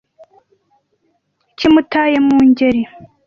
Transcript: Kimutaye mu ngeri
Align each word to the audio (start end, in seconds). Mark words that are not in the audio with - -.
Kimutaye 1.57 2.17
mu 2.27 2.37
ngeri 2.49 2.81